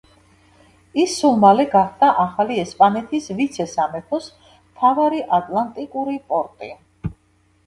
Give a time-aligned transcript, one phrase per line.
[0.99, 6.73] იგი სულ მალე გახდა ახალი ესპანეთის ვიცე-სამეფოს მთავარი ატლანტიკური პორტი.